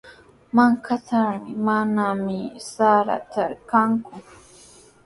Markaatrawmi 0.55 1.51
manami 1.65 2.39
sara 2.71 3.17
trakra 3.31 3.67
kanku. 3.69 4.15